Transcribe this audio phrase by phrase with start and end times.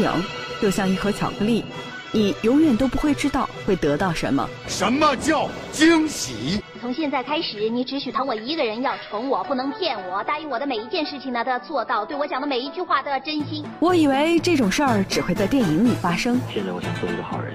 [0.00, 0.24] 影
[0.60, 1.64] 就像一盒巧克力，
[2.12, 4.48] 你永远都不会知道会得到什么。
[4.66, 6.62] 什么叫惊喜？
[6.80, 10.24] 从现在开始，你只许疼我一个人，要宠我，不能骗我。
[10.24, 12.04] 答应我的每一件事情呢，都要做到。
[12.06, 13.64] 对我讲的每一句话都要真心。
[13.78, 16.40] 我以为这种事儿只会在电影里发生。
[16.52, 17.54] 现在我想做一个好人。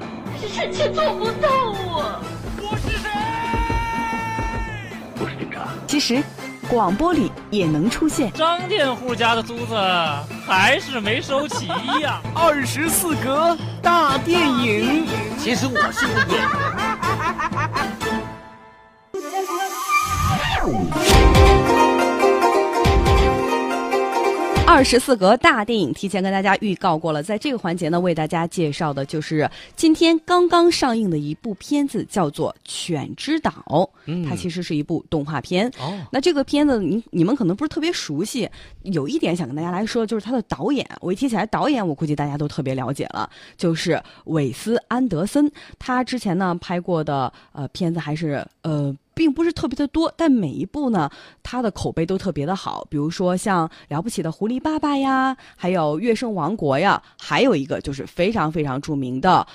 [0.54, 1.50] 臣妾做不到
[1.98, 2.22] 啊！
[2.62, 3.10] 我是谁？
[5.20, 5.68] 我是警察。
[5.88, 6.22] 其实，
[6.68, 8.32] 广播里也能出现。
[8.34, 9.76] 张佃户家的租子
[10.46, 11.68] 还是没收齐
[12.02, 12.22] 呀！
[12.36, 15.08] 二十四格大电影。
[15.38, 16.50] 其实我是个演员。
[24.76, 33.54] 二十四格大电影提前跟大家预告过了，在这个环节呢，为大家介绍的就是今天刚刚上映的一部片子，叫做《犬之岛》。
[34.04, 35.72] 嗯，它其实是一部动画片。
[35.80, 38.50] 哦，那这个片子你你们可能不是特别熟悉，
[38.84, 40.86] 有一点想跟大家来说，就是它的导演。
[41.00, 45.50] 我一提起来导演，我估计大家都特别了解了，就是韦斯安德森。
[45.80, 48.94] 他之前呢拍过的呃片子还是呃。
[49.16, 51.10] 并不是特别的多，但每一部呢，
[51.42, 52.86] 它的口碑都特别的好。
[52.90, 59.48] 比如说像《了不起的狐狸爸爸》呀，还有《月圣王国》呀，还有一个就是非常非常著名的《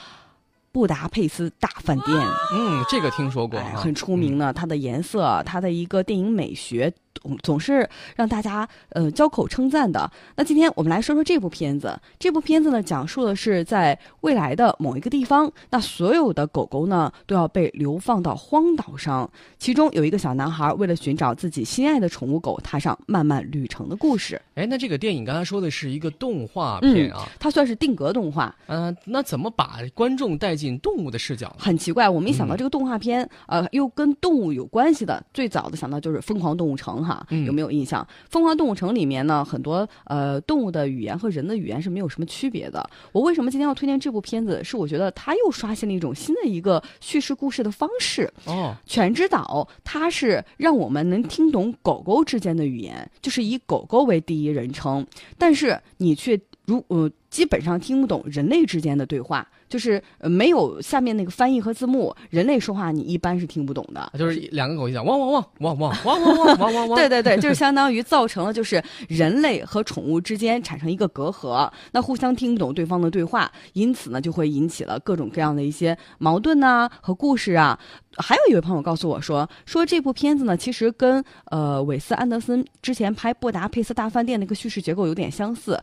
[0.73, 2.17] 布达佩斯大饭店》。
[2.55, 4.53] 嗯，这个听说过，很出名呢。
[4.53, 6.93] 它的颜色，它的一个电影美学。
[7.15, 10.11] 总总是让大家呃交口称赞的。
[10.37, 11.99] 那今天我们来说说这部片子。
[12.19, 19.31] 这部片子呢，讲述的是在未来的某一个地方，那所有的狗狗呢都要被流放到荒岛上。
[19.59, 24.41] 其中有一个小男孩为了寻找自己心爱的宠物狗，踏上漫漫旅程的故事。
[24.55, 28.55] 哎，那这个电影刚才说的是一个动画片啊，它算是定格动画。
[28.67, 31.55] 嗯，那怎么把观众带进动物的视角？
[31.59, 35.23] 很奇怪，我没想到这个动画片呃又跟动物有关系的。
[35.33, 37.27] 最早的想到就是《疯狂动物城》哈。
[37.47, 38.03] 有没有印象？
[38.29, 42.89] 《疯狂动物城》里面呢，很多呃动物的语言和人的语言是没有什么区别的。
[43.13, 44.63] 我为什么今天要推荐这部片子？
[44.63, 48.31] 是我觉得它又刷新了一种新的一个叙事故事的方式。
[48.45, 55.07] 哦，《犬之岛》它是让我们能听懂狗狗之间的语言，就是以狗狗为第一人称，
[55.39, 56.39] 但是你却
[56.71, 59.47] 如呃基本上听不懂人类之间的对话。
[59.71, 64.13] 就是呃没有下面那个翻译和字幕，人类说话你一般是听不懂的。
[64.19, 66.97] 就是两个狗一讲汪汪汪汪汪汪汪汪汪汪。
[66.97, 77.79] 对对对，就是相当于造成了就是人类和宠物之间产生一个隔阂，那互相听不懂对方的对话，因此呢就会引起了各种各样的一些矛盾呐和故事啊。
[78.17, 85.81] 还有一位朋友告诉我说，说这部片子呢其实跟呃韦斯安德森之前拍《布达佩斯大饭店》那个叙事结构有点相似。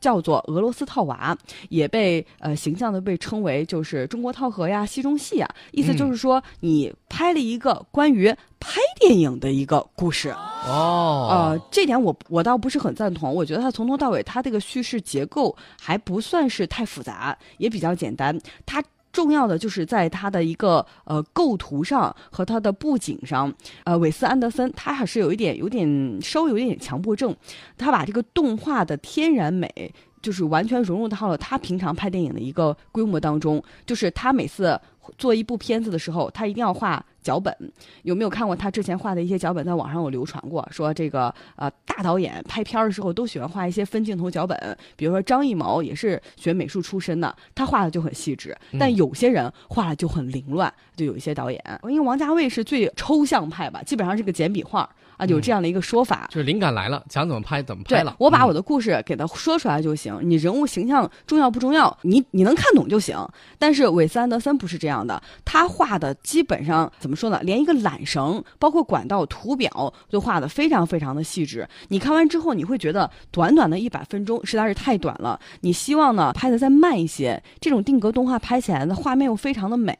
[0.00, 1.36] 叫做俄罗斯套娃，
[1.68, 10.30] 也被呃形象的被称为就是中国套盒呀、戏中戏啊，意思就是说你拍了一个关于拍电影的一个故事
[10.66, 11.28] 哦。
[11.30, 18.38] 呃，这点我我倒不是很赞同，我觉得它从头到尾它这个叙事结构还不算是太复杂，也比较简单。
[18.64, 18.82] 它
[19.12, 23.52] 重要的就是在它的一个呃构图上和它的布景上，
[23.84, 27.34] 呃，韦斯安德森他还是有一点有点稍微有一点强迫症，
[27.76, 34.78] 他把这个动画的天然美就是完全融入到了他平常拍电影的一个规模当中，就是他每次
[35.18, 37.04] 做一部片子的时候，他一定要画。
[37.22, 37.54] 脚本
[38.02, 39.62] 有没有看过他之前画的一些脚本？
[39.62, 44.58] 在网上有流传过，说这个呃大导演拍片儿的时候都喜欢画一些分镜头脚本。
[44.96, 48.56] 比如说张艺谋也是学美术出身的，他画的就很细致。
[48.78, 54.88] 但有些人画的就很凌乱，就有一些导演，因为王家卫是最抽象派吧，基本上是个简笔画
[55.20, 56.26] 啊，有这样的一个说法。
[56.30, 58.16] 就是灵感来了，想怎么拍怎么拍了。
[58.18, 61.96] 我把我的故事给他说出来就行，你人物形象重要不重要？
[62.02, 63.16] 你你能看懂就行。
[63.58, 67.38] 但是韦斯安德森不是这样的，他画的基本上怎么说呢？
[67.42, 71.68] 连一个缆绳，包括管道图表，都画的非常非常的细致。
[71.88, 75.38] 你看完之后，你会觉得短短的一百分钟实在是太短了。
[75.60, 77.40] 你希望呢拍的再慢一些。
[77.60, 79.94] 这种定格动画拍起来的画面又非常的美，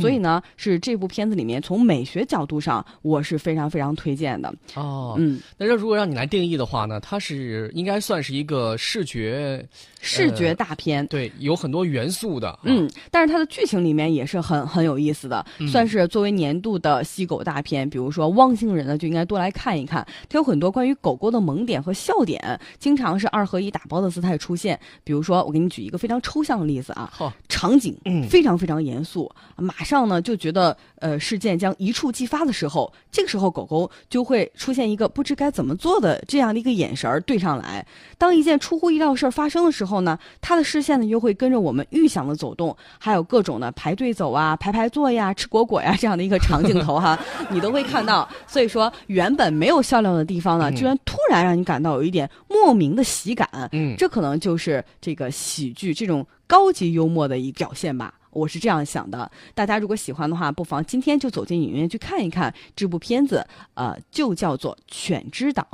[0.00, 4.52] 所以呢是这部片子里面从美学角度上，我是非常非常推荐的。
[4.74, 9.66] 哦，嗯，那这如果让你来定义的话呢，它是应该算是一个视觉
[10.02, 12.58] 视觉大片，对，有很多元素的。
[12.64, 16.82] 嗯，但是它的剧情里面也是很很有意思的，算是作为年度的。
[16.82, 20.04] 的吸狗大片，比如说《汪星人》呢，就应该多来看一看。
[20.28, 24.76] 它有很多关于狗狗的萌点和笑点，经常是二合一打包的姿态出现。
[25.04, 27.08] 比如说，我给你举一个非常抽象的例子啊，
[27.48, 27.96] 场景
[28.28, 37.84] 非常非常严肃，马上呢就觉得呃事件将一触即发的时候，这个时候狗狗就会出现一个不知该怎么做的这样的一个眼神对上来。
[38.18, 47.18] 当一件出乎意料的事儿发生的时候呢，他的视线呢又会跟着我们预想的走动，还有各种的排队走啊、排排坐呀、吃果果呀这样的一个长镜头哈，
[47.50, 48.28] 你都会看到。
[48.46, 53.48] 所以说，原本没有笑料的地方呢，嗯居然突然让你感到有一点莫名的喜感。
[53.72, 58.12] 嗯，这可能就是这个喜剧这种高级幽默的一表现吧。
[58.32, 65.66] 我是这样想的，大家如果喜欢的话，不妨今天就走进影院去看一看这部片子，呃，就叫做《犬之岛》。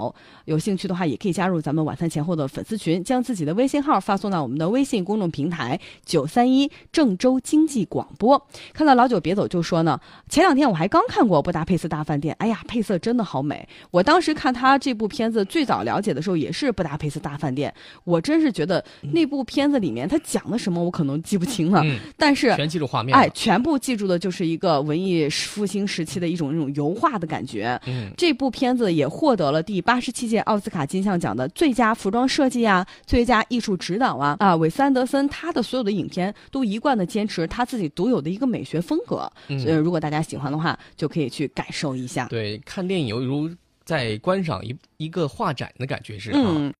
[0.44, 8.44] 有兴趣的话，也可以加入咱们晚餐前后的粉丝群，将自己的微信号发送到我们的微信公众平台九三一郑州经济广播。
[8.72, 13.68] 看到老九别走就说呢，前两天我还刚看过《布达佩斯大饭店》，哎呀，配色真的好美。
[13.92, 17.72] 我当时看他这部片子最早了解的时候也是《布达佩斯大饭店》，
[18.02, 22.47] 我真是觉得那部片子里面他讲的什么我可能记不清了，嗯但是。
[22.56, 23.16] 全记住画面。
[23.16, 27.80] 哎，全部记住的就是一个文艺复兴时期的一种那种油画的感觉。
[27.86, 34.54] 嗯，这部片子也获得了第八十七届奥斯卡金像奖的最佳服装设计啊、最佳艺术指导啊啊！
[34.56, 39.30] 韦斯安德森他的所有的影片都一贯的坚持他自己独有的一个美学风格。
[39.48, 42.26] 嗯所以，如果大家喜欢的话，就可以去感受一下。
[42.26, 43.50] 对，看电影犹如
[43.84, 46.38] 在观赏一一个画展的感觉是啊。
[46.38, 46.72] 嗯。